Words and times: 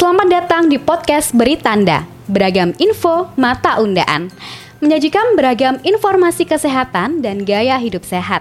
Selamat 0.00 0.32
datang 0.32 0.72
di 0.72 0.80
podcast 0.80 1.36
Beri 1.36 1.60
Tanda, 1.60 2.08
beragam 2.24 2.72
info 2.80 3.28
mata 3.36 3.76
undaan. 3.84 4.32
Menyajikan 4.80 5.36
beragam 5.36 5.76
informasi 5.84 6.48
kesehatan 6.48 7.20
dan 7.20 7.44
gaya 7.44 7.76
hidup 7.76 8.08
sehat. 8.08 8.40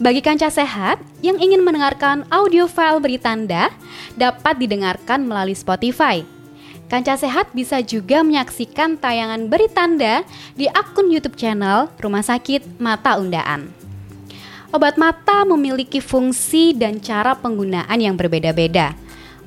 Bagi 0.00 0.24
kanca 0.24 0.48
sehat 0.48 0.96
yang 1.20 1.36
ingin 1.36 1.60
mendengarkan 1.60 2.24
audio 2.32 2.64
file 2.64 3.04
Beri 3.04 3.20
Tanda, 3.20 3.68
dapat 4.16 4.56
didengarkan 4.56 5.28
melalui 5.28 5.52
Spotify. 5.52 6.24
Kanca 6.88 7.20
Sehat 7.20 7.52
bisa 7.52 7.84
juga 7.84 8.24
menyaksikan 8.24 8.96
tayangan 8.96 9.52
Beri 9.52 9.68
Tanda 9.68 10.24
di 10.56 10.64
akun 10.64 11.12
YouTube 11.12 11.36
channel 11.36 11.92
Rumah 12.00 12.24
Sakit 12.24 12.80
Mata 12.80 13.20
Undaan. 13.20 13.68
Obat 14.72 14.96
mata 14.96 15.44
memiliki 15.44 16.00
fungsi 16.00 16.72
dan 16.72 17.04
cara 17.04 17.36
penggunaan 17.36 18.00
yang 18.00 18.16
berbeda-beda. 18.16 18.96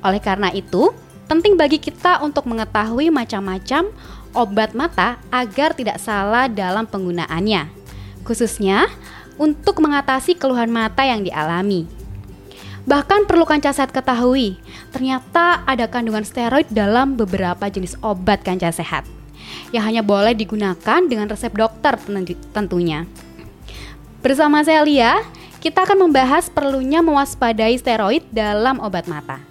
Oleh 0.06 0.22
karena 0.22 0.54
itu, 0.54 0.94
penting 1.30 1.54
bagi 1.54 1.78
kita 1.78 2.18
untuk 2.26 2.50
mengetahui 2.50 3.14
macam-macam 3.14 3.86
obat 4.34 4.74
mata 4.74 5.22
agar 5.30 5.78
tidak 5.78 6.02
salah 6.02 6.50
dalam 6.50 6.90
penggunaannya, 6.90 7.70
khususnya 8.26 8.90
untuk 9.38 9.78
mengatasi 9.78 10.34
keluhan 10.34 10.74
mata 10.74 11.06
yang 11.06 11.22
dialami. 11.22 11.86
Bahkan 12.82 13.30
perlu 13.30 13.46
kanca 13.46 13.70
sehat 13.70 13.94
ketahui, 13.94 14.58
ternyata 14.90 15.62
ada 15.70 15.86
kandungan 15.86 16.26
steroid 16.26 16.66
dalam 16.66 17.14
beberapa 17.14 17.70
jenis 17.70 17.94
obat 18.02 18.42
kanca 18.42 18.74
sehat 18.74 19.06
yang 19.70 19.86
hanya 19.86 20.02
boleh 20.02 20.34
digunakan 20.34 20.98
dengan 21.06 21.30
resep 21.30 21.54
dokter 21.54 21.94
tentunya. 22.50 23.06
Bersama 24.18 24.66
saya 24.66 24.82
Lia, 24.82 25.22
kita 25.62 25.86
akan 25.86 26.10
membahas 26.10 26.50
perlunya 26.50 27.06
mewaspadai 27.06 27.78
steroid 27.78 28.26
dalam 28.34 28.82
obat 28.82 29.06
mata. 29.06 29.49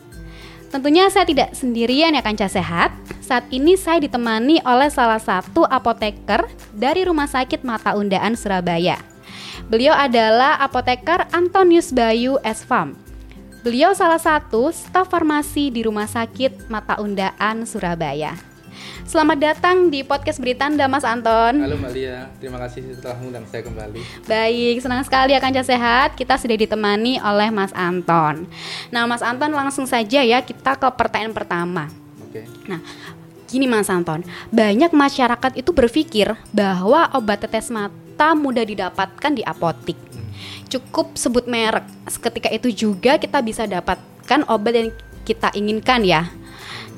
Tentunya 0.69 1.09
saya 1.09 1.25
tidak 1.25 1.57
sendirian 1.57 2.13
ya 2.13 2.21
kanca 2.21 2.45
sehat. 2.45 2.93
Saat 3.25 3.49
ini 3.53 3.77
saya 3.77 4.01
ditemani 4.01 4.61
oleh 4.65 4.89
salah 4.89 5.21
satu 5.21 5.65
apoteker 5.65 6.45
dari 6.73 7.05
Rumah 7.05 7.29
Sakit 7.29 7.65
Mata 7.65 7.97
Undaan 7.97 8.37
Surabaya. 8.37 9.01
Beliau 9.69 9.93
adalah 9.93 10.57
apoteker 10.61 11.29
Antonius 11.29 11.93
Bayu 11.93 12.41
Esfam 12.41 12.97
Beliau 13.59 13.91
salah 13.91 14.23
satu 14.23 14.71
staf 14.71 15.11
farmasi 15.11 15.67
di 15.67 15.83
Rumah 15.83 16.07
Sakit 16.07 16.71
Mata 16.71 16.95
Undaan 17.03 17.67
Surabaya. 17.67 18.48
Selamat 19.09 19.37
datang 19.41 19.89
di 19.89 20.05
podcast 20.05 20.37
Beritanda 20.37 20.85
Mas 20.85 21.01
Anton. 21.01 21.61
Halo 21.61 21.75
Mbak 21.81 21.91
Lia, 21.97 22.29
terima 22.37 22.61
kasih 22.61 22.93
telah 23.01 23.17
mengundang 23.17 23.45
saya 23.49 23.65
kembali. 23.65 24.01
Baik, 24.29 24.75
senang 24.85 25.01
sekali 25.01 25.33
ya 25.33 25.39
Kanca 25.41 25.65
Sehat. 25.65 26.13
Kita 26.13 26.37
sudah 26.37 26.53
ditemani 26.53 27.17
oleh 27.21 27.49
Mas 27.49 27.73
Anton. 27.73 28.45
Nah, 28.93 29.03
Mas 29.09 29.25
Anton 29.25 29.49
langsung 29.49 29.89
saja 29.89 30.21
ya 30.21 30.39
kita 30.45 30.77
ke 30.77 30.87
pertanyaan 30.93 31.33
pertama. 31.33 31.89
Oke. 32.21 32.45
Nah, 32.69 32.79
gini 33.49 33.65
Mas 33.65 33.89
Anton, 33.89 34.21
banyak 34.53 34.93
masyarakat 34.93 35.57
itu 35.57 35.73
berpikir 35.73 36.37
bahwa 36.53 37.09
obat 37.17 37.41
tetes 37.41 37.73
mata 37.73 38.37
mudah 38.37 38.63
didapatkan 38.63 39.31
di 39.33 39.41
apotik 39.41 39.97
cukup 40.69 41.17
sebut 41.17 41.49
merek. 41.49 41.83
Ketika 42.07 42.49
itu 42.53 42.69
juga 42.71 43.17
kita 43.17 43.41
bisa 43.41 43.65
dapatkan 43.65 44.45
obat 44.47 44.73
yang 44.77 44.89
kita 45.25 45.49
inginkan 45.57 46.05
ya. 46.05 46.29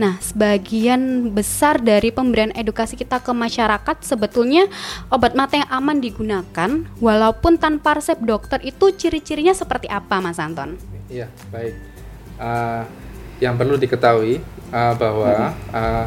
Nah, 0.02 0.18
sebagian 0.18 1.30
besar 1.30 1.78
dari 1.78 2.10
pemberian 2.10 2.50
edukasi 2.58 2.98
kita 2.98 3.22
ke 3.22 3.30
masyarakat 3.38 4.02
sebetulnya 4.02 4.66
obat 5.14 5.38
mata 5.38 5.62
yang 5.62 5.70
aman 5.70 6.02
digunakan 6.02 6.90
walaupun 6.98 7.62
tanpa 7.62 8.02
resep 8.02 8.18
dokter 8.18 8.58
itu 8.66 8.90
ciri-cirinya 8.98 9.54
seperti 9.54 9.86
apa 9.86 10.18
Mas 10.18 10.42
Anton? 10.42 10.74
Iya, 11.06 11.30
baik. 11.54 11.78
Uh, 12.42 12.82
yang 13.38 13.54
perlu 13.54 13.78
diketahui 13.78 14.42
uh, 14.74 14.94
bahwa 14.98 15.54
uh, 15.70 16.06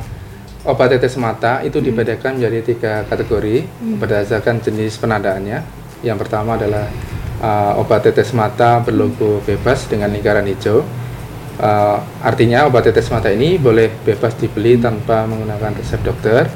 obat 0.66 0.91
tetes 0.91 1.15
mata 1.15 1.62
itu 1.62 1.78
hmm. 1.78 1.87
dibedakan 1.87 2.34
menjadi 2.34 2.59
tiga 2.66 2.93
kategori 3.06 3.62
hmm. 3.62 4.03
berdasarkan 4.03 4.59
jenis 4.59 4.99
penadaannya. 4.99 5.62
Yang 6.03 6.19
pertama 6.26 6.59
adalah 6.59 6.91
uh, 7.38 7.78
obat 7.78 8.11
tetes 8.11 8.34
mata 8.34 8.82
berlogo 8.82 9.38
bebas 9.47 9.87
dengan 9.87 10.11
lingkaran 10.11 10.50
hijau. 10.50 10.82
Uh, 11.54 12.03
artinya 12.19 12.66
obat 12.66 12.91
tetes 12.91 13.06
mata 13.15 13.31
ini 13.31 13.54
boleh 13.62 13.87
bebas 14.03 14.34
dibeli 14.34 14.75
tanpa 14.75 15.22
menggunakan 15.22 15.78
resep 15.78 16.03
dokter. 16.03 16.50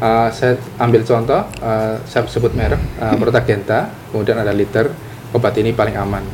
Uh, 0.00 0.32
saya 0.32 0.58
ambil 0.80 1.04
contoh, 1.06 1.44
uh, 1.62 2.00
saya 2.08 2.26
sebut 2.26 2.50
merek 2.56 2.80
uh, 2.98 3.14
Protagenta, 3.14 3.92
kemudian 4.10 4.40
ada 4.40 4.50
liter. 4.50 4.90
Obat 5.30 5.54
ini 5.62 5.70
paling 5.70 5.94
aman. 5.94 6.26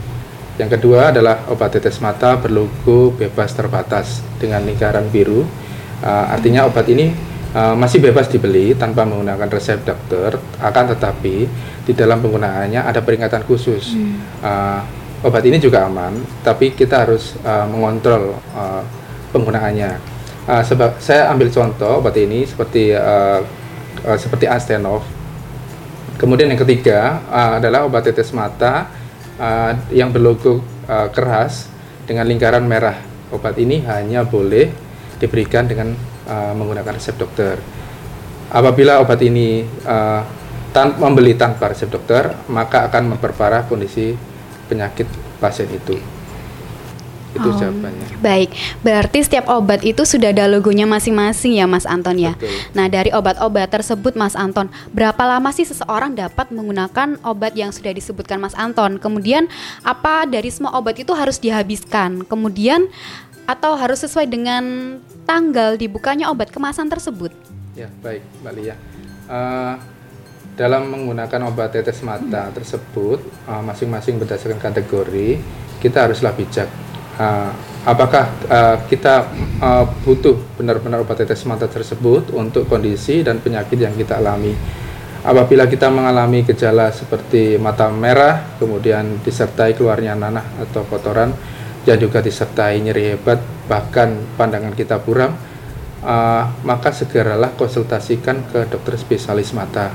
Yang 0.56 0.80
kedua 0.80 1.12
adalah 1.12 1.44
obat 1.52 1.76
tetes 1.76 2.00
mata 2.00 2.40
berlogo 2.40 3.12
bebas 3.12 3.52
terbatas 3.52 4.24
dengan 4.40 4.64
lingkaran 4.64 5.12
biru. 5.12 5.44
Uh, 6.00 6.26
artinya 6.32 6.64
obat 6.64 6.88
ini 6.88 7.12
uh, 7.52 7.76
masih 7.76 8.00
bebas 8.00 8.32
dibeli 8.32 8.72
tanpa 8.72 9.04
menggunakan 9.04 9.52
resep 9.52 9.84
dokter, 9.84 10.40
akan 10.64 10.84
tetapi 10.96 11.36
di 11.84 11.92
dalam 11.92 12.24
penggunaannya 12.24 12.80
ada 12.88 13.04
peringatan 13.04 13.44
khusus. 13.44 13.92
Hmm. 13.92 14.16
Uh, 14.40 14.80
obat 15.26 15.42
ini 15.42 15.58
juga 15.58 15.90
aman, 15.90 16.14
tapi 16.46 16.70
kita 16.70 17.02
harus 17.02 17.34
uh, 17.42 17.66
mengontrol 17.66 18.38
uh, 18.54 18.86
penggunaannya. 19.34 20.14
Uh, 20.46 20.62
sebab 20.62 21.02
saya 21.02 21.26
ambil 21.34 21.50
contoh 21.50 21.98
obat 21.98 22.14
ini 22.14 22.46
seperti 22.46 22.94
uh, 22.94 23.42
uh, 24.06 24.18
seperti 24.18 24.46
Astenov. 24.46 25.02
Kemudian 26.16 26.48
yang 26.48 26.62
ketiga 26.62 27.20
uh, 27.26 27.58
adalah 27.58 27.84
obat 27.84 28.06
tetes 28.06 28.30
mata 28.30 28.86
uh, 29.36 29.74
yang 29.90 30.14
berlogo 30.14 30.62
uh, 30.86 31.10
keras 31.10 31.66
dengan 32.06 32.24
lingkaran 32.30 32.62
merah. 32.62 32.96
Obat 33.34 33.58
ini 33.58 33.82
hanya 33.84 34.22
boleh 34.22 34.70
diberikan 35.18 35.66
dengan 35.66 35.92
uh, 36.30 36.54
menggunakan 36.54 36.94
resep 36.94 37.18
dokter. 37.18 37.58
Apabila 38.46 39.02
obat 39.02 39.18
ini 39.26 39.66
uh, 39.82 40.22
tan 40.70 40.94
membeli 41.02 41.34
tanpa 41.34 41.74
resep 41.74 41.90
dokter, 41.90 42.30
maka 42.46 42.86
akan 42.86 43.18
memperparah 43.18 43.66
kondisi 43.66 44.14
penyakit 44.66 45.06
pasien 45.38 45.70
itu. 45.70 45.98
Itu 47.36 47.52
oh, 47.52 47.56
jawabannya. 47.60 48.06
Baik, 48.24 48.50
berarti 48.80 49.18
setiap 49.20 49.52
obat 49.52 49.84
itu 49.84 50.08
sudah 50.08 50.32
ada 50.32 50.48
logonya 50.48 50.88
masing-masing 50.88 51.60
ya 51.60 51.68
Mas 51.68 51.84
Anton 51.84 52.16
ya. 52.16 52.32
Betul. 52.32 52.48
Nah, 52.72 52.88
dari 52.88 53.12
obat-obat 53.12 53.68
tersebut 53.68 54.16
Mas 54.16 54.32
Anton, 54.32 54.72
berapa 54.96 55.20
lama 55.20 55.52
sih 55.52 55.68
seseorang 55.68 56.16
dapat 56.16 56.48
menggunakan 56.48 57.20
obat 57.20 57.52
yang 57.52 57.76
sudah 57.76 57.92
disebutkan 57.92 58.40
Mas 58.40 58.56
Anton? 58.56 58.96
Kemudian 58.96 59.52
apa 59.84 60.24
dari 60.24 60.48
semua 60.48 60.72
obat 60.80 60.96
itu 60.96 61.12
harus 61.12 61.36
dihabiskan? 61.36 62.24
Kemudian 62.24 62.88
atau 63.44 63.76
harus 63.76 64.00
sesuai 64.02 64.26
dengan 64.26 64.96
tanggal 65.28 65.76
dibukanya 65.76 66.32
obat 66.32 66.48
kemasan 66.48 66.88
tersebut? 66.88 67.30
Ya, 67.76 67.92
baik, 68.00 68.24
Mbak 68.40 68.52
Lia. 68.56 68.74
Uh, 69.28 69.76
dalam 70.56 70.88
menggunakan 70.88 71.52
obat 71.52 71.76
tetes 71.76 72.00
mata 72.00 72.48
tersebut, 72.50 73.20
uh, 73.44 73.60
masing-masing 73.60 74.16
berdasarkan 74.16 74.56
kategori, 74.56 75.36
kita 75.84 76.08
haruslah 76.08 76.32
bijak. 76.32 76.66
Uh, 77.16 77.52
apakah 77.84 78.28
uh, 78.48 78.76
kita 78.88 79.28
uh, 79.60 79.84
butuh 80.04 80.36
benar-benar 80.56 81.04
obat 81.04 81.20
tetes 81.20 81.44
mata 81.44 81.68
tersebut 81.68 82.32
untuk 82.32 82.64
kondisi 82.72 83.20
dan 83.20 83.38
penyakit 83.44 83.76
yang 83.76 83.92
kita 83.92 84.16
alami? 84.16 84.56
Apabila 85.26 85.68
kita 85.68 85.92
mengalami 85.92 86.40
gejala 86.48 86.88
seperti 86.88 87.60
mata 87.60 87.92
merah, 87.92 88.56
kemudian 88.56 89.20
disertai 89.20 89.76
keluarnya 89.76 90.16
nanah 90.16 90.44
atau 90.64 90.88
kotoran, 90.88 91.36
yang 91.84 92.00
juga 92.00 92.24
disertai 92.24 92.80
nyeri 92.80 93.14
hebat 93.14 93.38
bahkan 93.70 94.18
pandangan 94.34 94.74
kita 94.74 94.98
buram 94.98 95.30
uh, 96.02 96.44
maka 96.66 96.90
segeralah 96.90 97.54
konsultasikan 97.54 98.42
ke 98.50 98.66
dokter 98.66 98.98
spesialis 98.98 99.54
mata 99.54 99.94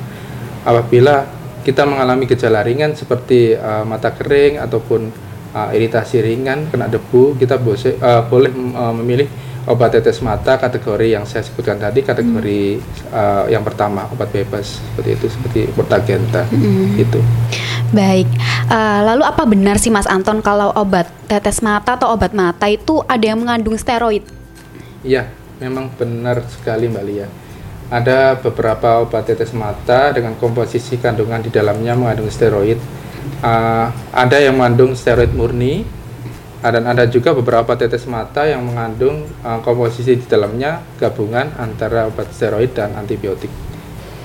apabila 0.65 1.25
kita 1.61 1.85
mengalami 1.85 2.25
gejala 2.25 2.65
ringan 2.65 2.97
seperti 2.97 3.53
uh, 3.53 3.85
mata 3.85 4.09
kering 4.09 4.57
ataupun 4.57 5.13
uh, 5.53 5.69
iritasi 5.69 6.25
ringan 6.25 6.69
kena 6.73 6.89
debu 6.89 7.37
kita 7.37 7.61
bose, 7.61 7.97
uh, 8.01 8.25
boleh 8.25 8.49
uh, 8.73 8.93
memilih 8.97 9.29
obat 9.69 9.93
tetes 9.93 10.17
mata 10.25 10.57
kategori 10.57 11.13
yang 11.13 11.21
saya 11.29 11.45
sebutkan 11.45 11.77
tadi 11.77 12.01
kategori 12.01 12.81
hmm. 12.81 13.13
uh, 13.13 13.45
yang 13.45 13.61
pertama 13.61 14.09
obat 14.09 14.33
bebas 14.33 14.81
seperti 14.81 15.09
itu 15.13 15.25
seperti 15.29 15.59
Portagenta 15.69 16.49
hmm. 16.49 16.97
itu 16.97 17.21
Baik, 17.91 18.25
uh, 18.71 19.03
lalu 19.03 19.23
apa 19.27 19.43
benar 19.43 19.75
sih 19.75 19.91
Mas 19.91 20.07
Anton 20.07 20.39
kalau 20.39 20.71
obat 20.79 21.11
tetes 21.27 21.59
mata 21.59 21.99
atau 21.99 22.15
obat 22.15 22.31
mata 22.31 22.71
itu 22.71 23.03
ada 23.03 23.19
yang 23.19 23.43
mengandung 23.43 23.75
steroid? 23.75 24.23
Iya, 25.03 25.27
memang 25.59 25.91
benar 25.99 26.39
sekali 26.47 26.87
Mbak 26.87 27.03
Lia. 27.03 27.27
Ada 27.91 28.39
beberapa 28.39 29.03
obat 29.03 29.27
tetes 29.27 29.51
mata 29.51 30.15
dengan 30.15 30.39
komposisi 30.39 30.95
kandungan 30.95 31.43
di 31.43 31.51
dalamnya 31.51 31.91
mengandung 31.91 32.31
steroid. 32.31 32.79
Uh, 33.43 33.91
ada 34.15 34.39
yang 34.39 34.55
mengandung 34.55 34.95
steroid 34.95 35.35
murni, 35.35 35.83
dan 36.63 36.87
ada 36.87 37.09
juga 37.09 37.35
beberapa 37.35 37.73
tetes 37.75 38.07
mata 38.07 38.47
yang 38.47 38.63
mengandung 38.63 39.27
uh, 39.43 39.59
komposisi 39.59 40.13
di 40.13 40.25
dalamnya 40.29 40.79
gabungan 41.01 41.51
antara 41.59 42.07
obat 42.07 42.31
steroid 42.31 42.71
dan 42.71 42.95
antibiotik. 42.95 43.51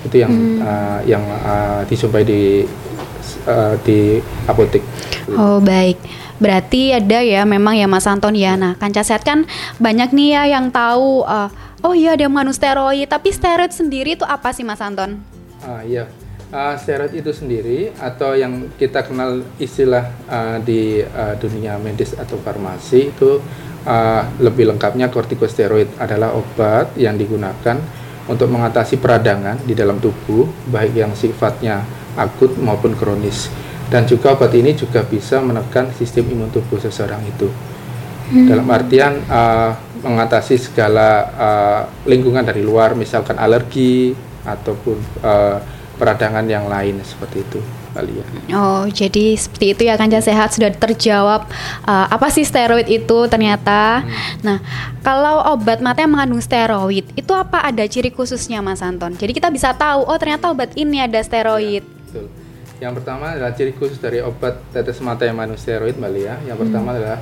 Itu 0.07 0.15
yang 0.15 0.31
hmm. 0.31 0.61
uh, 0.63 1.01
yang 1.03 1.25
uh, 1.27 1.83
disumpai 1.91 2.23
di 2.23 2.63
uh, 3.51 3.75
di 3.83 4.23
apotek. 4.47 4.85
Oh 5.35 5.59
baik. 5.59 5.99
Berarti 6.37 6.93
ada 6.93 7.25
ya 7.25 7.43
memang 7.49 7.75
ya 7.75 7.89
Mas 7.89 8.05
Anton 8.05 8.37
ya. 8.37 8.55
Nah, 8.55 8.77
Kanca 8.77 9.01
Sehat 9.01 9.25
kan 9.25 9.49
banyak 9.81 10.13
nih 10.13 10.29
ya 10.37 10.43
yang 10.61 10.69
tahu 10.69 11.25
uh, 11.25 11.49
oh 11.83 11.93
iya 11.93 12.17
ada 12.17 12.29
mengandung 12.31 12.57
steroid, 12.57 13.09
tapi 13.09 13.33
steroid 13.33 13.73
sendiri 13.73 14.17
itu 14.17 14.25
apa 14.25 14.53
sih 14.55 14.65
Mas 14.65 14.81
Anton? 14.81 15.21
Ah 15.65 15.83
iya. 15.83 16.09
Uh, 16.47 16.79
steroid 16.79 17.11
itu 17.11 17.35
sendiri 17.35 17.91
atau 17.99 18.39
yang 18.39 18.71
kita 18.79 19.03
kenal 19.03 19.43
istilah 19.59 20.07
uh, 20.31 20.63
di 20.63 21.03
uh, 21.03 21.35
dunia 21.43 21.75
medis 21.83 22.15
atau 22.15 22.39
farmasi 22.39 23.11
itu 23.11 23.43
uh, 23.83 24.23
lebih 24.39 24.71
lengkapnya 24.71 25.11
kortikosteroid 25.11 25.99
adalah 25.99 26.39
obat 26.39 26.95
yang 26.95 27.19
digunakan 27.19 27.83
untuk 28.31 28.47
mengatasi 28.47 28.99
peradangan 28.99 29.59
di 29.67 29.75
dalam 29.75 29.99
tubuh 30.03 30.47
baik 30.71 30.95
yang 30.95 31.15
sifatnya 31.19 31.83
akut 32.15 32.55
maupun 32.59 32.95
kronis 32.95 33.51
dan 33.87 34.03
juga 34.07 34.35
obat 34.35 34.51
ini 34.55 34.75
juga 34.75 35.07
bisa 35.07 35.39
menekan 35.39 35.95
sistem 35.95 36.27
imun 36.31 36.51
tubuh 36.51 36.79
seseorang 36.83 37.23
itu 37.23 37.47
hmm. 38.35 38.47
dalam 38.51 38.67
artian 38.67 39.23
uh, 39.31 39.86
mengatasi 40.03 40.61
segala 40.61 41.09
uh, 41.37 41.83
lingkungan 42.09 42.45
dari 42.45 42.61
luar 42.61 42.93
misalkan 42.93 43.37
alergi 43.41 44.13
ataupun 44.45 44.97
uh, 45.25 45.59
peradangan 45.97 46.45
yang 46.45 46.69
lain 46.69 47.01
seperti 47.01 47.41
itu 47.41 47.61
Alia. 47.97 48.25
Oh 48.53 48.85
jadi 48.85 49.33
seperti 49.33 49.73
itu 49.73 49.83
ya 49.89 49.97
Kanca 49.97 50.21
Sehat 50.21 50.53
sudah 50.53 50.69
terjawab 50.69 51.49
uh, 51.89 52.07
apa 52.13 52.29
sih 52.29 52.45
steroid 52.45 52.85
itu 52.93 53.19
ternyata. 53.33 54.05
Hmm. 54.05 54.13
Nah 54.45 54.59
kalau 55.01 55.41
obat 55.57 55.81
mata 55.81 56.05
yang 56.05 56.13
mengandung 56.13 56.45
steroid 56.45 57.09
itu 57.17 57.33
apa 57.33 57.65
ada 57.65 57.89
ciri 57.89 58.13
khususnya 58.13 58.61
Mas 58.61 58.85
Anton? 58.85 59.17
Jadi 59.17 59.33
kita 59.33 59.49
bisa 59.49 59.73
tahu 59.73 60.05
oh 60.05 60.19
ternyata 60.21 60.53
obat 60.53 60.77
ini 60.77 61.01
ada 61.01 61.17
steroid. 61.25 61.81
Ya, 61.81 62.05
betul. 62.05 62.27
Yang 62.77 62.93
pertama 63.01 63.33
adalah 63.33 63.53
ciri 63.57 63.73
khusus 63.73 63.97
dari 63.97 64.21
obat 64.21 64.61
tetes 64.69 65.01
mata 65.01 65.25
yang 65.25 65.41
mengandung 65.41 65.57
steroid, 65.57 65.97
Mbak 65.97 66.11
Lia. 66.13 66.37
Yang 66.45 66.69
pertama 66.69 66.93
hmm. 66.93 66.99
adalah 67.01 67.19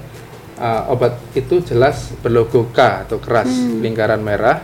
uh, 0.58 0.92
obat 0.92 1.18
itu 1.34 1.62
jelas 1.62 2.12
berlogo 2.20 2.70
K 2.70 3.08
atau 3.08 3.18
keras 3.18 3.50
hmm. 3.50 3.80
lingkaran 3.80 4.20
merah. 4.20 4.62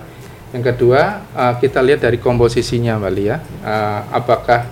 Yang 0.51 0.75
kedua 0.75 1.31
uh, 1.35 1.55
kita 1.63 1.79
lihat 1.81 2.03
dari 2.03 2.19
komposisinya, 2.19 2.99
Mbak 2.99 3.13
Lia. 3.15 3.37
Uh, 3.63 4.01
apakah 4.11 4.67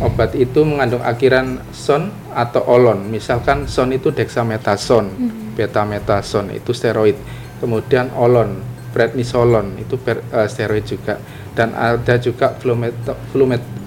obat 0.00 0.32
itu 0.38 0.64
mengandung 0.64 1.04
akhiran 1.04 1.60
son 1.74 2.08
atau 2.32 2.64
olon. 2.64 3.08
Misalkan 3.08 3.68
son 3.68 3.92
itu 3.92 4.08
dexamethason, 4.14 5.04
hmm. 5.08 5.58
betametason 5.58 6.54
itu 6.56 6.72
steroid. 6.72 7.18
Kemudian 7.58 8.14
olon, 8.16 8.62
prednisolon 8.94 9.76
itu 9.76 10.00
per, 10.00 10.24
uh, 10.32 10.48
steroid 10.48 10.86
juga 10.88 11.20
dan 11.58 11.74
ada 11.74 12.14
juga 12.22 12.54
flumet, 12.54 12.94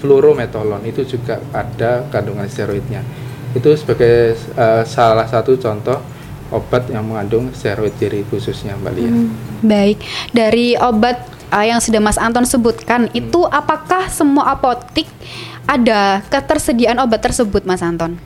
fluorometolon 0.03 0.83
itu 0.83 1.07
juga 1.07 1.39
ada 1.55 2.03
kandungan 2.11 2.43
steroidnya 2.51 2.99
itu 3.51 3.69
sebagai 3.75 4.35
uh, 4.55 4.83
salah 4.83 5.27
satu 5.27 5.55
contoh 5.55 5.99
obat 6.51 6.91
yang 6.91 7.07
mengandung 7.07 7.49
steroid 7.55 7.95
diri 7.97 8.27
khususnya 8.27 8.75
Mbak 8.77 8.93
Lia. 8.93 9.09
Hmm, 9.09 9.31
baik, 9.63 9.97
dari 10.35 10.75
obat 10.75 11.23
uh, 11.49 11.65
yang 11.65 11.79
sudah 11.79 12.03
Mas 12.03 12.19
Anton 12.19 12.43
sebutkan 12.43 13.07
hmm. 13.07 13.17
itu 13.17 13.41
apakah 13.47 14.11
semua 14.11 14.51
apotik 14.53 15.07
ada 15.65 16.19
ketersediaan 16.27 16.99
obat 16.99 17.23
tersebut 17.23 17.63
Mas 17.63 17.79
Anton? 17.79 18.19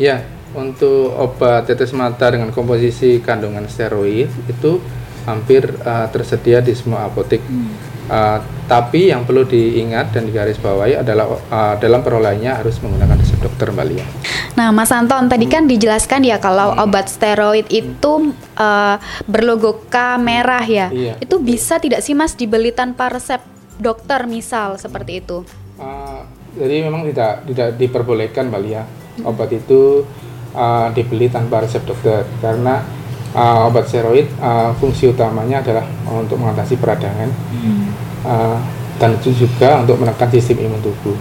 Ya, 0.00 0.24
untuk 0.56 1.12
obat 1.14 1.68
tetes 1.68 1.92
mata 1.92 2.32
dengan 2.32 2.48
komposisi 2.50 3.20
kandungan 3.20 3.68
steroid 3.68 4.32
itu 4.48 4.80
hampir 5.28 5.68
uh, 5.84 6.08
tersedia 6.10 6.58
di 6.58 6.72
semua 6.72 7.06
apotik. 7.06 7.44
Hmm 7.44 7.91
Uh, 8.12 8.44
tapi 8.68 9.08
yang 9.08 9.24
perlu 9.24 9.48
diingat 9.48 10.12
dan 10.12 10.28
digarisbawahi 10.28 11.00
adalah 11.00 11.32
uh, 11.32 11.80
dalam 11.80 12.04
perolahannya 12.04 12.60
harus 12.60 12.76
menggunakan 12.84 13.16
resep 13.16 13.40
dokter 13.40 13.72
Mbak 13.72 13.86
Lia. 13.88 14.04
Nah, 14.52 14.68
Mas 14.68 14.92
Anton 14.92 15.32
tadi 15.32 15.48
kan 15.48 15.64
dijelaskan 15.64 16.20
ya 16.20 16.36
kalau 16.36 16.76
hmm. 16.76 16.84
obat 16.84 17.08
steroid 17.08 17.64
itu 17.72 18.36
uh, 18.60 18.96
berlogo 19.24 19.88
K 19.88 20.20
merah 20.20 20.60
ya. 20.60 20.92
Iya. 20.92 21.16
Itu 21.24 21.40
bisa 21.40 21.80
tidak 21.80 22.04
sih 22.04 22.12
Mas 22.12 22.36
dibeli 22.36 22.68
tanpa 22.68 23.08
resep 23.08 23.40
dokter 23.80 24.28
misal 24.28 24.76
seperti 24.76 25.24
itu? 25.24 25.48
Uh, 25.80 26.20
jadi 26.60 26.84
memang 26.84 27.08
tidak 27.08 27.48
tidak 27.48 27.80
diperbolehkan 27.80 28.52
Mbak 28.52 28.60
Lia. 28.60 28.84
Hmm. 28.84 29.32
Obat 29.32 29.56
itu 29.56 30.04
uh, 30.52 30.92
dibeli 30.92 31.32
tanpa 31.32 31.64
resep 31.64 31.80
dokter 31.88 32.28
karena 32.44 32.84
uh, 33.34 33.68
obat 33.68 33.88
steroid 33.88 34.28
uh, 34.38 34.72
fungsi 34.76 35.10
utamanya 35.10 35.60
adalah 35.64 35.84
untuk 36.08 36.40
mengatasi 36.40 36.76
peradangan 36.78 37.28
hmm. 37.28 37.84
uh, 38.24 38.58
dan 39.00 39.18
itu 39.18 39.46
juga 39.46 39.82
untuk 39.82 39.98
menekan 39.98 40.28
sistem 40.30 40.68
imun 40.68 40.80
tubuh 40.84 41.16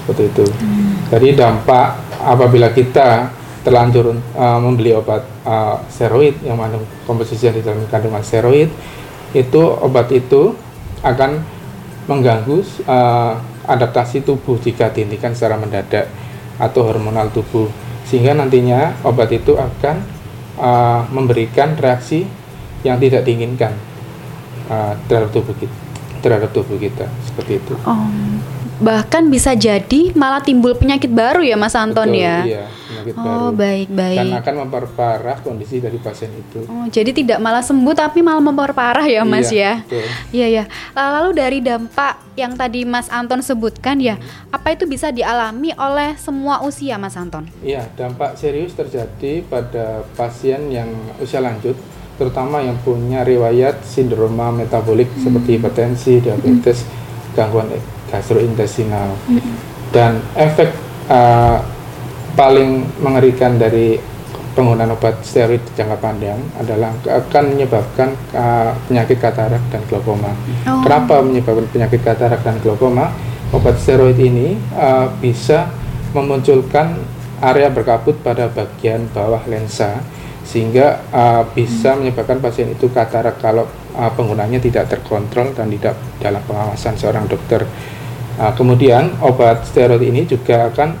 seperti 0.00 0.32
itu. 0.32 0.44
Hmm. 0.60 0.96
Jadi 1.12 1.36
dampak 1.36 1.96
apabila 2.20 2.72
kita 2.72 3.28
terlanjur 3.64 4.12
uh, 4.36 4.60
membeli 4.60 4.92
obat 4.92 5.24
uh, 5.48 5.80
steroid 5.88 6.36
yang 6.44 6.60
mengandung 6.60 6.84
komposisi 7.08 7.48
yang 7.48 7.56
di 7.56 7.64
dalam 7.64 7.84
kandungan 7.88 8.20
steroid 8.20 8.68
itu 9.32 9.62
obat 9.80 10.12
itu 10.12 10.52
akan 11.00 11.40
mengganggu 12.04 12.60
uh, 12.84 13.40
adaptasi 13.64 14.20
tubuh 14.20 14.60
jika 14.60 14.92
dihentikan 14.92 15.32
secara 15.32 15.56
mendadak 15.56 16.12
atau 16.60 16.84
hormonal 16.84 17.32
tubuh 17.32 17.66
sehingga 18.04 18.36
nantinya 18.36 18.92
obat 19.02 19.32
itu 19.32 19.56
akan 19.56 20.13
uh, 20.58 21.06
memberikan 21.10 21.74
reaksi 21.78 22.26
yang 22.84 23.00
tidak 23.00 23.24
diinginkan 23.24 23.72
uh, 24.68 24.94
terhadap 25.08 25.32
tubuh 25.32 25.56
kita 25.56 25.76
terhadap 26.24 26.56
tubuh 26.56 26.80
kita 26.80 27.04
seperti 27.28 27.60
itu. 27.60 27.76
Oh, 27.84 28.08
bahkan 28.82 29.30
bisa 29.30 29.54
jadi 29.54 30.10
malah 30.18 30.42
timbul 30.42 30.74
penyakit 30.74 31.06
baru 31.06 31.46
ya 31.46 31.54
Mas 31.54 31.78
Anton 31.78 32.10
Betul, 32.10 32.24
ya. 32.26 32.36
Iya, 32.42 32.64
penyakit 32.66 33.14
oh, 33.14 33.22
baru. 33.22 33.46
baik 33.54 33.88
baik. 33.94 34.18
Dan 34.18 34.34
akan 34.34 34.54
memperparah 34.66 35.36
kondisi 35.46 35.76
dari 35.78 35.98
pasien 36.02 36.30
itu. 36.34 36.66
Oh, 36.66 36.86
jadi 36.90 37.10
tidak 37.14 37.38
malah 37.38 37.62
sembuh 37.62 37.94
tapi 37.94 38.18
malah 38.24 38.42
memperparah 38.42 39.06
ya 39.06 39.22
Mas 39.22 39.54
iya, 39.54 39.62
ya. 39.62 39.72
Betul. 39.86 40.04
Iya 40.34 40.46
ya. 40.50 40.64
Lalu 40.94 41.30
dari 41.38 41.58
dampak 41.62 42.14
yang 42.34 42.52
tadi 42.58 42.82
Mas 42.82 43.06
Anton 43.14 43.46
sebutkan 43.46 44.02
ya, 44.02 44.18
hmm. 44.18 44.50
apa 44.50 44.74
itu 44.74 44.90
bisa 44.90 45.14
dialami 45.14 45.70
oleh 45.78 46.18
semua 46.18 46.66
usia 46.66 46.98
Mas 46.98 47.14
Anton? 47.14 47.46
Iya, 47.62 47.86
dampak 47.94 48.34
serius 48.34 48.74
terjadi 48.74 49.46
pada 49.46 50.02
pasien 50.18 50.66
yang 50.74 50.90
usia 51.22 51.38
lanjut 51.38 51.78
terutama 52.14 52.62
yang 52.62 52.78
punya 52.86 53.26
riwayat 53.26 53.82
sindroma 53.82 54.54
metabolik 54.54 55.10
hmm. 55.10 55.22
seperti 55.22 55.50
hipertensi, 55.58 56.12
diabetes, 56.22 56.86
hmm. 56.86 57.34
gangguan 57.34 57.70
gastrointestinal. 58.14 59.10
Hmm. 59.26 59.42
Dan 59.90 60.22
efek 60.38 60.70
uh, 61.10 61.58
paling 62.38 62.86
mengerikan 63.02 63.58
dari 63.58 63.98
penggunaan 64.54 64.94
obat 64.94 65.18
steroid 65.26 65.62
jangka 65.74 65.98
panjang 65.98 66.38
adalah 66.58 66.94
akan 67.02 67.44
menyebabkan 67.58 68.14
uh, 68.34 68.70
penyakit 68.86 69.18
katarak 69.18 69.62
dan 69.74 69.82
glaukoma. 69.90 70.30
Oh. 70.70 70.82
Kenapa 70.86 71.18
menyebabkan 71.26 71.66
penyakit 71.74 72.00
katarak 72.06 72.40
dan 72.46 72.62
glaukoma? 72.62 73.10
Obat 73.50 73.78
steroid 73.78 74.18
ini 74.18 74.58
uh, 74.78 75.10
bisa 75.18 75.70
memunculkan 76.14 77.02
area 77.42 77.70
berkabut 77.70 78.18
pada 78.22 78.46
bagian 78.46 79.10
bawah 79.10 79.42
lensa 79.50 79.98
sehingga 80.46 81.02
uh, 81.10 81.42
bisa 81.50 81.94
hmm. 81.94 81.98
menyebabkan 82.06 82.38
pasien 82.38 82.70
itu 82.70 82.86
katarak 82.90 83.42
kalau 83.42 83.66
uh, 83.98 84.10
penggunanya 84.14 84.62
tidak 84.62 84.86
terkontrol 84.86 85.50
dan 85.50 85.66
tidak 85.66 85.98
dalam 86.22 86.42
pengawasan 86.46 86.94
seorang 86.94 87.26
dokter. 87.26 87.66
Uh, 88.34 88.52
kemudian 88.58 89.14
obat 89.22 89.62
steroid 89.62 90.02
ini 90.02 90.26
juga 90.26 90.66
akan 90.66 90.98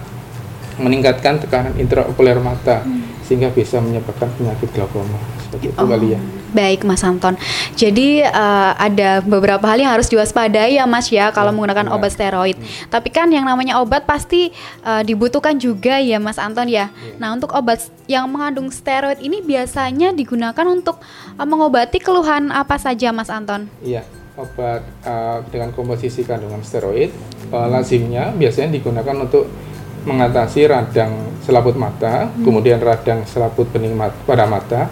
meningkatkan 0.78 1.38
tekanan 1.38 1.74
intraokuler 1.78 2.38
mata 2.42 2.82
hmm. 2.82 3.22
sehingga 3.26 3.50
bisa 3.50 3.78
menyebabkan 3.78 4.30
penyakit 4.34 4.70
glaukoma 4.74 5.18
seperti 5.54 5.70
itu 5.70 5.78
oh. 5.78 5.86
kali 5.86 6.08
ya. 6.18 6.20
Baik 6.54 6.86
Mas 6.86 7.02
Anton. 7.02 7.34
Jadi 7.74 8.22
uh, 8.22 8.72
ada 8.78 9.18
beberapa 9.22 9.62
hal 9.66 9.82
yang 9.82 9.90
harus 9.90 10.06
diwaspadai 10.06 10.78
ya 10.78 10.86
Mas 10.86 11.10
ya 11.10 11.34
kalau 11.34 11.50
ya, 11.50 11.54
menggunakan 11.54 11.86
ya. 11.90 11.92
obat 11.94 12.10
steroid. 12.14 12.54
Hmm. 12.58 12.66
Tapi 12.90 13.10
kan 13.10 13.26
yang 13.30 13.46
namanya 13.46 13.82
obat 13.82 14.06
pasti 14.06 14.54
uh, 14.86 15.02
dibutuhkan 15.02 15.58
juga 15.58 15.98
ya 15.98 16.22
Mas 16.22 16.38
Anton 16.38 16.70
ya. 16.70 16.90
ya. 16.94 17.18
Nah, 17.18 17.34
untuk 17.34 17.50
obat 17.54 17.82
yang 18.06 18.30
mengandung 18.30 18.70
steroid 18.70 19.18
ini 19.18 19.42
biasanya 19.42 20.14
digunakan 20.14 20.66
untuk 20.70 21.02
uh, 21.38 21.46
mengobati 21.46 21.98
keluhan 21.98 22.54
apa 22.54 22.78
saja 22.78 23.10
Mas 23.10 23.30
Anton? 23.30 23.66
Iya. 23.82 24.06
Obat 24.34 24.82
uh, 25.06 25.46
dengan 25.46 25.70
komposisi 25.70 26.26
kandungan 26.26 26.58
steroid 26.66 27.14
uh, 27.54 27.70
lazimnya 27.70 28.34
biasanya 28.34 28.74
digunakan 28.74 29.14
untuk 29.22 29.46
mengatasi 30.04 30.66
radang 30.66 31.38
selaput 31.40 31.78
mata, 31.78 32.26
hmm. 32.28 32.42
kemudian 32.42 32.82
radang 32.82 33.22
selaput 33.24 33.70
bening 33.70 33.94
mat 33.94 34.12
pada 34.26 34.44
mata, 34.44 34.90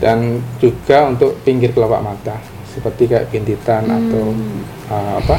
dan 0.00 0.40
juga 0.58 1.06
untuk 1.06 1.38
pinggir 1.44 1.76
kelopak 1.76 2.00
mata 2.00 2.34
seperti 2.72 3.04
kayak 3.04 3.28
bintitan 3.28 3.84
hmm. 3.84 3.96
atau 4.00 4.24
uh, 4.90 5.12
apa 5.20 5.36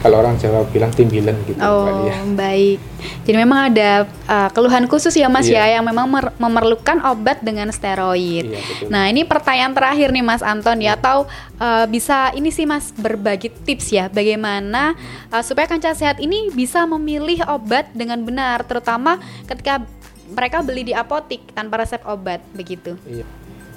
kalau 0.00 0.20
orang 0.20 0.36
Jawa 0.36 0.64
bilang 0.68 0.92
timbilen 0.92 1.36
gitu 1.48 1.58
oh, 1.60 2.08
Lia. 2.08 2.22
baik. 2.36 2.78
Jadi 3.26 3.36
memang 3.38 3.70
ada 3.70 4.06
uh, 4.26 4.48
keluhan 4.50 4.86
khusus 4.86 5.14
ya 5.14 5.26
Mas 5.26 5.46
Iya. 5.46 5.66
ya 5.66 5.78
yang 5.78 5.84
memang 5.86 6.06
mer- 6.10 6.34
memerlukan 6.38 7.02
obat 7.06 7.42
dengan 7.42 7.70
steroid. 7.70 8.50
Iya, 8.50 8.60
betul. 8.60 8.88
Nah, 8.90 9.04
ini 9.10 9.22
pertanyaan 9.26 9.72
terakhir 9.74 10.08
nih 10.10 10.24
Mas 10.24 10.42
Anton 10.42 10.78
ya 10.82 10.94
atau 10.94 11.26
uh, 11.58 11.84
bisa 11.86 12.30
ini 12.34 12.50
sih 12.50 12.66
Mas 12.66 12.90
berbagi 12.94 13.50
tips 13.52 13.92
ya 13.94 14.06
bagaimana 14.10 14.94
uh, 15.30 15.42
supaya 15.42 15.66
kanca 15.70 15.92
sehat 15.94 16.18
ini 16.22 16.50
bisa 16.54 16.86
memilih 16.86 17.42
obat 17.50 17.90
dengan 17.94 18.22
benar 18.22 18.62
terutama 18.66 19.18
ketika 19.46 19.82
mereka 20.26 20.58
beli 20.62 20.90
di 20.90 20.94
apotik 20.94 21.54
tanpa 21.54 21.82
resep 21.86 22.02
obat 22.06 22.42
begitu. 22.54 22.98
Iya. 23.06 23.26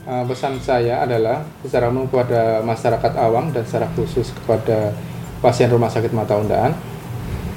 Uh, 0.09 0.25
pesan 0.25 0.57
saya 0.63 1.05
adalah 1.05 1.45
secara 1.61 1.93
umum 1.93 2.09
kepada 2.09 2.65
masyarakat 2.65 3.13
awam 3.19 3.53
dan 3.53 3.61
secara 3.67 3.85
khusus 3.93 4.33
kepada 4.33 4.95
pasien 5.39 5.71
rumah 5.71 5.91
sakit 5.91 6.11
mata 6.11 6.35
undaan, 6.35 6.75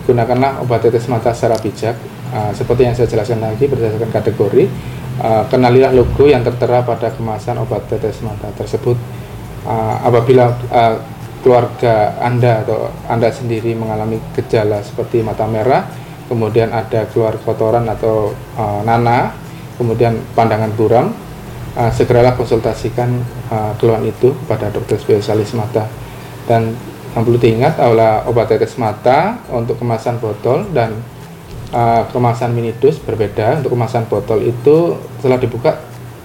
gunakanlah 0.07 0.63
obat 0.63 0.83
tetes 0.83 1.07
mata 1.07 1.31
secara 1.35 1.59
bijak. 1.59 1.95
Uh, 2.33 2.49
seperti 2.57 2.89
yang 2.89 2.95
saya 2.97 3.07
jelaskan 3.13 3.45
lagi 3.45 3.69
berdasarkan 3.69 4.09
kategori, 4.09 4.65
uh, 5.21 5.45
kenalilah 5.53 5.93
logo 5.93 6.25
yang 6.25 6.41
tertera 6.41 6.81
pada 6.81 7.13
kemasan 7.13 7.61
obat 7.61 7.85
tetes 7.93 8.25
mata 8.25 8.49
tersebut. 8.57 8.97
Uh, 9.63 9.97
apabila 10.03 10.57
uh, 10.73 10.97
keluarga 11.43 12.17
Anda 12.23 12.63
atau 12.65 12.89
Anda 13.11 13.29
sendiri 13.29 13.75
mengalami 13.75 14.23
gejala 14.33 14.81
seperti 14.81 15.21
mata 15.21 15.45
merah, 15.45 15.85
kemudian 16.31 16.73
ada 16.73 17.05
keluar 17.11 17.37
kotoran 17.43 17.85
atau 17.91 18.33
uh, 18.57 18.81
nanah, 18.87 19.35
kemudian 19.77 20.17
pandangan 20.33 20.73
buram, 20.73 21.13
uh, 21.77 21.91
segeralah 21.93 22.33
konsultasikan 22.39 23.13
uh, 23.53 23.77
keluhan 23.77 24.09
itu 24.09 24.33
kepada 24.47 24.73
dokter 24.73 24.97
spesialis 24.97 25.53
mata. 25.53 25.85
Dan 26.49 26.75
yang 27.13 27.23
perlu 27.29 27.37
diingat 27.37 27.77
adalah 27.77 28.25
obat 28.25 28.49
tetes 28.49 28.77
mata 28.81 29.37
untuk 29.53 29.77
kemasan 29.77 30.17
botol 30.17 30.65
dan 30.73 30.97
uh, 31.73 32.09
kemasan 32.09 32.57
minidus 32.57 32.97
berbeda. 33.01 33.61
Untuk 33.61 33.77
kemasan 33.77 34.09
botol 34.09 34.41
itu 34.41 34.97
setelah 35.21 35.37
dibuka 35.37 35.77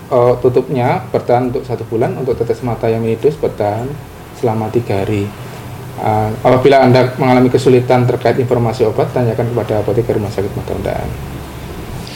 uh, 0.07 0.39
tutupnya 0.39 1.03
bertahan 1.11 1.51
untuk 1.51 1.67
satu 1.67 1.83
bulan. 1.91 2.15
Untuk 2.15 2.39
tetes 2.39 2.63
mata 2.63 2.87
yang 2.87 3.03
minidus 3.03 3.35
bertahan 3.35 3.83
selama 4.39 4.71
tiga 4.71 5.03
hari. 5.03 5.27
Uh, 5.97 6.29
apabila 6.45 6.85
anda 6.85 7.09
mengalami 7.17 7.49
kesulitan 7.49 8.05
terkait 8.05 8.37
informasi 8.37 8.85
obat, 8.85 9.09
tanyakan 9.11 9.49
kepada 9.49 9.81
apoteker 9.81 10.15
rumah 10.15 10.31
sakit 10.31 10.53
mata 10.55 10.71
undaan. 10.77 11.09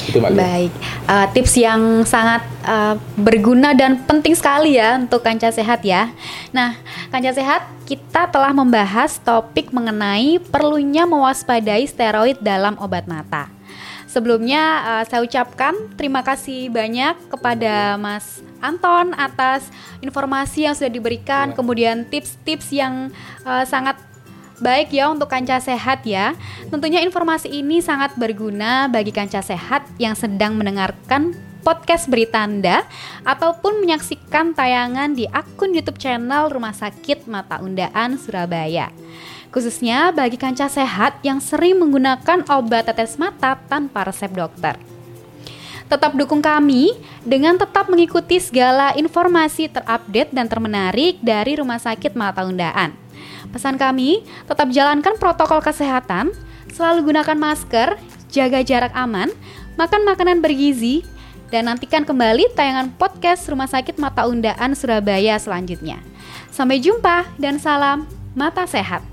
Itu 0.06 0.18
Mbak. 0.18 0.32
Baik, 0.38 0.74
Uh, 1.12 1.28
tips 1.36 1.60
yang 1.60 2.08
sangat 2.08 2.40
uh, 2.64 2.96
berguna 3.20 3.76
dan 3.76 4.00
penting 4.08 4.32
sekali 4.32 4.80
ya 4.80 4.96
untuk 4.96 5.20
kanca 5.20 5.52
sehat 5.52 5.84
ya. 5.84 6.08
Nah, 6.56 6.80
kanca 7.12 7.36
sehat 7.36 7.62
kita 7.84 8.32
telah 8.32 8.56
membahas 8.56 9.20
topik 9.20 9.76
mengenai 9.76 10.40
perlunya 10.40 11.04
mewaspadai 11.04 11.84
steroid 11.84 12.40
dalam 12.40 12.80
obat 12.80 13.04
mata. 13.06 13.52
Sebelumnya 14.08 14.64
uh, 14.84 15.04
saya 15.08 15.24
ucapkan 15.24 15.76
terima 15.96 16.24
kasih 16.24 16.72
banyak 16.72 17.16
kepada 17.32 17.96
Mas 17.96 18.44
Anton 18.60 19.16
atas 19.16 19.68
informasi 20.04 20.68
yang 20.68 20.76
sudah 20.76 20.92
diberikan, 20.92 21.52
Ya. 21.52 21.56
kemudian 21.56 22.04
tips-tips 22.08 22.72
yang 22.76 23.12
uh, 23.48 23.64
sangat 23.64 24.00
baik 24.60 24.92
ya 24.92 25.12
untuk 25.12 25.28
kanca 25.32 25.60
sehat 25.60 26.04
ya. 26.04 26.36
Tentunya 26.68 27.04
informasi 27.04 27.52
ini 27.52 27.80
sangat 27.80 28.16
berguna 28.20 28.92
bagi 28.92 29.16
kanca 29.16 29.40
sehat 29.40 29.88
yang 29.96 30.16
sedang 30.16 30.60
mendengarkan 30.60 31.36
podcast 31.62 32.10
berita 32.10 32.42
Anda 32.42 32.84
ataupun 33.24 33.86
menyaksikan 33.86 34.58
tayangan 34.58 35.14
di 35.14 35.30
akun 35.30 35.78
YouTube 35.78 36.02
channel 36.02 36.50
Rumah 36.50 36.74
Sakit 36.74 37.30
Mata 37.30 37.62
Undaan 37.62 38.18
Surabaya. 38.18 38.90
Khususnya 39.54 40.10
bagi 40.10 40.42
kanca 40.42 40.66
sehat 40.68 41.22
yang 41.22 41.38
sering 41.38 41.78
menggunakan 41.78 42.44
obat 42.50 42.90
tetes 42.90 43.16
mata 43.22 43.56
tanpa 43.70 44.10
resep 44.10 44.34
dokter. 44.34 44.76
Tetap 45.92 46.16
dukung 46.16 46.40
kami 46.40 46.96
dengan 47.28 47.60
tetap 47.60 47.92
mengikuti 47.92 48.40
segala 48.40 48.96
informasi 48.96 49.68
terupdate 49.68 50.32
dan 50.32 50.48
termenarik 50.48 51.20
dari 51.20 51.60
Rumah 51.60 51.84
Sakit 51.84 52.16
Mata 52.16 52.48
Undaan. 52.48 52.96
Pesan 53.52 53.76
kami, 53.76 54.24
tetap 54.48 54.72
jalankan 54.72 55.20
protokol 55.20 55.60
kesehatan, 55.60 56.32
selalu 56.72 57.12
gunakan 57.12 57.36
masker, 57.36 58.00
jaga 58.32 58.64
jarak 58.64 58.96
aman, 58.96 59.28
makan 59.76 60.08
makanan 60.08 60.40
bergizi, 60.40 61.04
dan 61.52 61.68
nantikan 61.68 62.08
kembali 62.08 62.56
tayangan 62.56 62.96
podcast 62.96 63.44
Rumah 63.52 63.68
Sakit 63.68 64.00
Mata 64.00 64.24
Undaan 64.24 64.72
Surabaya 64.72 65.36
selanjutnya. 65.36 66.00
Sampai 66.48 66.80
jumpa 66.80 67.28
dan 67.36 67.60
salam 67.60 68.08
mata 68.32 68.64
sehat. 68.64 69.11